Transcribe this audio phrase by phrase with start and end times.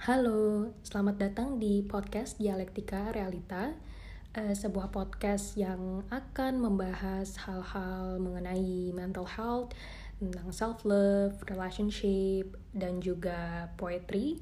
[0.00, 3.76] Halo, selamat datang di podcast Dialektika Realita,
[4.32, 9.76] uh, sebuah podcast yang akan membahas hal-hal mengenai mental health,
[10.16, 14.40] tentang self-love, relationship, dan juga poetry.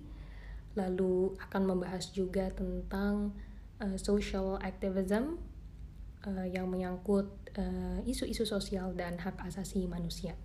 [0.79, 3.35] Lalu akan membahas juga tentang
[3.83, 5.43] uh, social activism
[6.23, 7.35] uh, yang menyangkut
[8.07, 10.39] isu-isu sosial dan hak asasi manusia.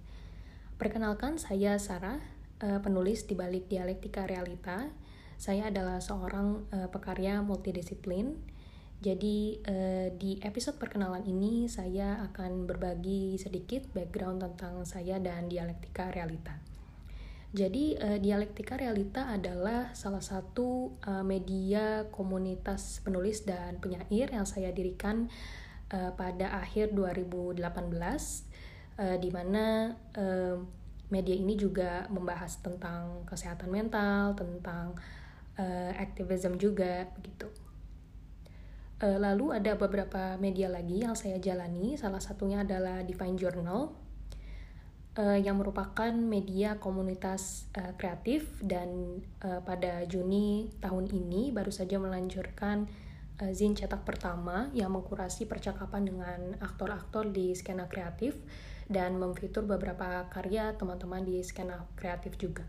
[0.81, 2.17] Perkenalkan, saya Sarah,
[2.57, 5.03] penulis di balik Dialektika Realita
[5.37, 8.39] saya adalah seorang uh, pekarya multidisiplin.
[9.03, 16.07] Jadi uh, di episode perkenalan ini saya akan berbagi sedikit background tentang saya dan dialektika
[16.13, 16.55] realita.
[17.53, 24.73] Jadi uh, dialektika realita adalah salah satu uh, media komunitas penulis dan penyair yang saya
[24.73, 25.29] dirikan
[25.93, 30.57] uh, pada akhir 2018 uh, di mana uh,
[31.13, 34.97] media ini juga membahas tentang kesehatan mental, tentang
[35.59, 37.49] uh, activism juga begitu.
[39.03, 44.03] Uh, lalu ada beberapa media lagi yang saya jalani, salah satunya adalah Divine Journal
[45.17, 52.01] uh, yang merupakan media komunitas uh, kreatif dan uh, pada Juni tahun ini baru saja
[52.01, 52.89] melanjutkan
[53.41, 58.37] uh, zin cetak pertama yang mengkurasi percakapan dengan aktor-aktor di skena kreatif
[58.91, 62.67] dan memfitur beberapa karya teman-teman di skena kreatif juga.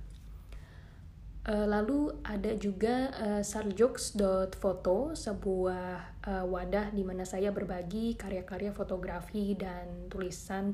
[1.45, 8.73] Uh, lalu ada juga uh, eh, sarjokes.foto, sebuah uh, wadah di mana saya berbagi karya-karya
[8.73, 10.73] fotografi dan tulisan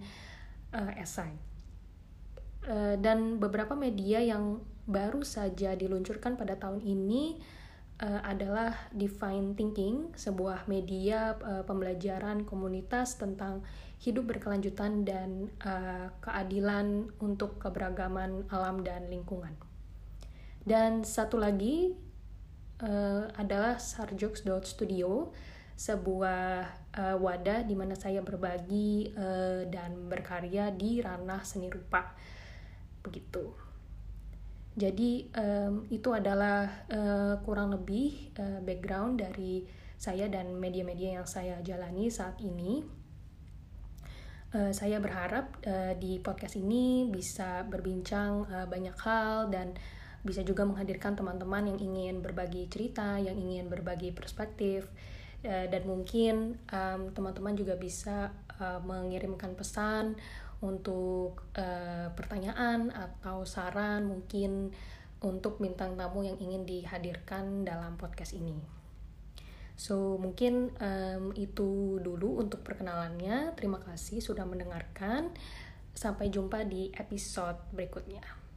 [0.70, 1.34] uh, esai.
[2.70, 7.42] Uh, dan beberapa media yang baru saja diluncurkan pada tahun ini
[7.98, 13.66] uh, adalah Define Thinking, sebuah media uh, pembelajaran komunitas tentang
[13.98, 19.69] hidup berkelanjutan dan uh, keadilan untuk keberagaman alam dan lingkungan.
[20.60, 21.92] Dan satu lagi
[22.84, 25.32] uh, adalah sarjokes.studio,
[25.76, 32.12] sebuah uh, wadah di mana saya berbagi uh, dan berkarya di ranah seni rupa.
[33.00, 33.70] Begitu.
[34.76, 39.66] Jadi um, itu adalah uh, kurang lebih uh, background dari
[40.00, 42.80] saya dan media-media yang saya jalani saat ini.
[44.50, 49.74] Uh, saya berharap uh, di podcast ini bisa berbincang uh, banyak hal dan
[50.20, 54.88] bisa juga menghadirkan teman-teman yang ingin berbagi cerita, yang ingin berbagi perspektif,
[55.44, 56.60] uh, dan mungkin
[57.16, 60.16] teman-teman um, juga bisa uh, mengirimkan pesan
[60.60, 64.72] untuk uh, pertanyaan atau saran mungkin
[65.20, 68.80] untuk bintang tamu yang ingin dihadirkan dalam podcast ini.
[69.80, 73.56] So, mungkin um, itu dulu untuk perkenalannya.
[73.56, 75.32] Terima kasih sudah mendengarkan.
[75.96, 78.49] Sampai jumpa di episode berikutnya.